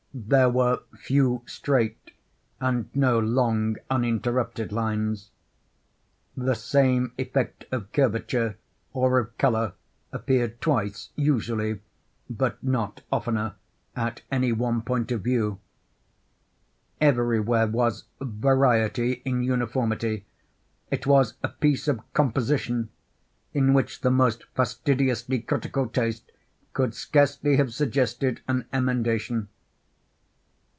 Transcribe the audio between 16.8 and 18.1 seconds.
Everywhere was